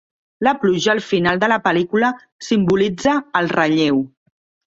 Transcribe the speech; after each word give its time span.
La 0.45 0.53
pluja 0.61 0.89
al 0.93 1.01
final 1.09 1.41
de 1.43 1.49
la 1.51 1.59
pel·lícula 1.67 2.09
simbolitza 2.47 3.13
el 3.43 3.51
relleu. 3.55 4.01